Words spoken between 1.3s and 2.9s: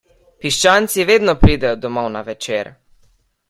pridejo domov na večer.